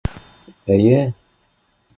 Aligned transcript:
Эйе 0.77 1.03